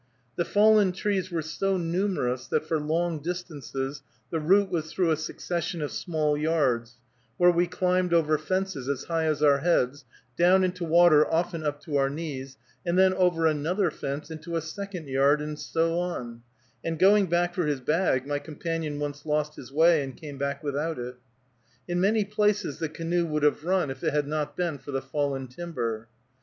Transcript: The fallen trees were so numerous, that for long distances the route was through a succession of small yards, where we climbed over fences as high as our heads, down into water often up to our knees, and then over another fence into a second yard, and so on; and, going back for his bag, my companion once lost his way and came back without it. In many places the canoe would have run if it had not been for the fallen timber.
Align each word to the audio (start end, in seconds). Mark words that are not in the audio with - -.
The 0.35 0.45
fallen 0.45 0.93
trees 0.93 1.29
were 1.31 1.43
so 1.43 1.77
numerous, 1.77 2.47
that 2.47 2.65
for 2.65 2.79
long 2.79 3.19
distances 3.21 4.01
the 4.31 4.39
route 4.39 4.71
was 4.71 4.91
through 4.91 5.11
a 5.11 5.15
succession 5.15 5.79
of 5.79 5.91
small 5.91 6.35
yards, 6.35 6.97
where 7.37 7.51
we 7.51 7.67
climbed 7.67 8.11
over 8.11 8.39
fences 8.39 8.89
as 8.89 9.03
high 9.03 9.25
as 9.25 9.43
our 9.43 9.59
heads, 9.59 10.03
down 10.35 10.63
into 10.63 10.83
water 10.85 11.27
often 11.31 11.63
up 11.63 11.79
to 11.81 11.97
our 11.97 12.09
knees, 12.09 12.57
and 12.83 12.97
then 12.97 13.13
over 13.13 13.45
another 13.45 13.91
fence 13.91 14.31
into 14.31 14.55
a 14.55 14.61
second 14.63 15.07
yard, 15.07 15.39
and 15.39 15.59
so 15.59 15.99
on; 15.99 16.41
and, 16.83 16.97
going 16.97 17.27
back 17.27 17.53
for 17.53 17.67
his 17.67 17.79
bag, 17.79 18.25
my 18.25 18.39
companion 18.39 18.97
once 18.99 19.23
lost 19.23 19.55
his 19.55 19.71
way 19.71 20.01
and 20.03 20.17
came 20.17 20.39
back 20.39 20.63
without 20.63 20.97
it. 20.97 21.17
In 21.87 22.01
many 22.01 22.25
places 22.25 22.79
the 22.79 22.89
canoe 22.89 23.27
would 23.27 23.43
have 23.43 23.63
run 23.65 23.91
if 23.91 24.03
it 24.03 24.13
had 24.13 24.27
not 24.27 24.57
been 24.57 24.79
for 24.79 24.89
the 24.89 25.03
fallen 25.03 25.45
timber. 25.47 26.07